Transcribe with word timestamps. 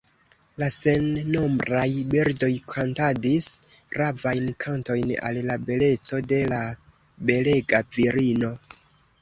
La 0.61 0.67
sennombraj 0.75 1.83
birdoj 2.13 2.49
kantadis 2.71 3.49
ravajn 4.03 4.49
kantojn 4.65 5.13
al 5.29 5.39
la 5.51 5.59
beleco 5.69 6.23
de 6.33 6.43
la 6.55 6.63
belega 7.31 7.85
virino. 8.01 8.53